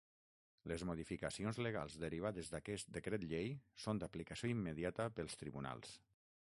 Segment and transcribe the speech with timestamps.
[0.69, 3.53] Les modificacions legals derivades d’aquest decret llei
[3.85, 5.99] son d’aplicació immediata pels tribunals.